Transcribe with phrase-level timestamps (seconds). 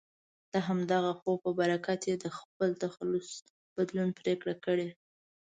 [0.53, 3.29] د همدغه خوب په برکت یې د خپل تخلص
[3.75, 4.89] بدلون پرېکړه کړې.